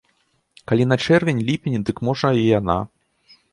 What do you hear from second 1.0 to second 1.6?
чэрвень,